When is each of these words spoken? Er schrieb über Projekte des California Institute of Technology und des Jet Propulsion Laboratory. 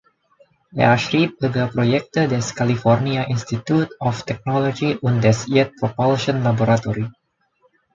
Er 0.73 0.97
schrieb 0.97 1.35
über 1.43 1.67
Projekte 1.67 2.27
des 2.27 2.55
California 2.55 3.21
Institute 3.27 3.89
of 3.99 4.23
Technology 4.23 4.95
und 4.95 5.21
des 5.23 5.45
Jet 5.45 5.75
Propulsion 5.75 6.41
Laboratory. 6.41 7.05